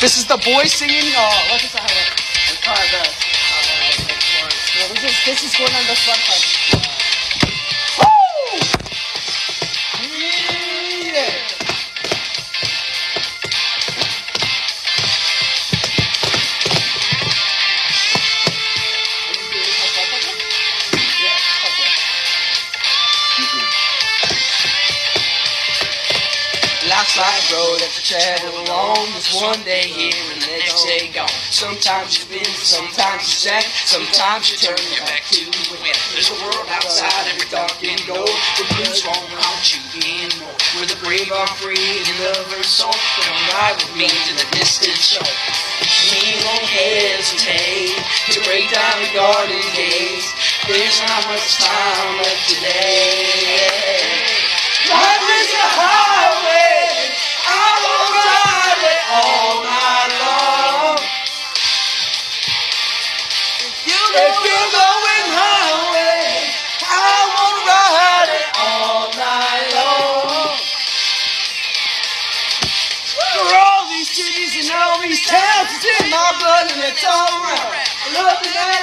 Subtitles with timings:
[0.00, 1.12] This is the boy singing.
[1.14, 1.84] Uh, what is that?
[2.48, 3.12] And car does.
[4.74, 6.99] Yeah, this is this is going on the Spotify.
[27.00, 29.08] A road that you travel along.
[29.16, 31.32] Just one day here and the next day gone.
[31.48, 35.96] Sometimes you spin, sometimes you stack, sometimes you turn your back to the wind.
[36.12, 37.72] There's a world outside every dark
[38.04, 38.28] door.
[38.60, 40.52] The blues won't haunt you anymore.
[40.76, 42.92] Where the brave are free and the lovers soul.
[42.92, 45.24] Come ride with me to the distant shore.
[45.24, 47.96] We won't hesitate
[48.28, 50.36] to break down the garden gates.
[50.68, 53.69] There's not much time left today.
[76.40, 77.70] Blood and it's all around.
[78.00, 78.80] I love you, man,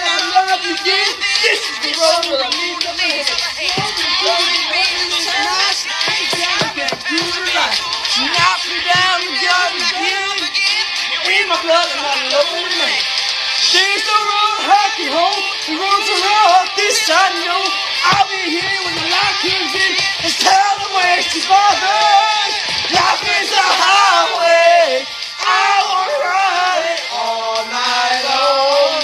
[13.75, 14.36] is the
[14.67, 15.43] to my hockey home.
[15.67, 17.63] The roads are real rough, this I know.
[18.11, 19.93] I'll be here when the light comes in
[20.27, 22.53] and tell them where she bothers.
[22.91, 25.07] Life is a highway.
[25.39, 28.99] I wanna ride it all night long.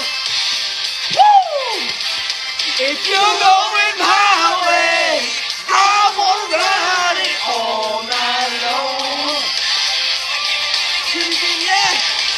[1.15, 1.87] Woo!
[2.83, 5.23] If you're going highway,
[5.71, 9.03] I wanna ride it all night long.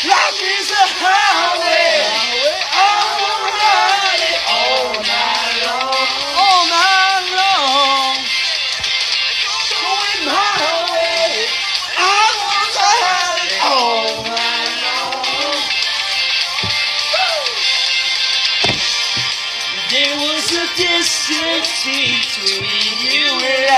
[0.05, 2.54] Life is a highway.
[20.65, 23.77] A distance between you and I.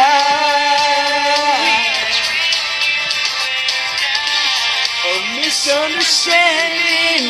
[5.03, 7.26] A misunderstanding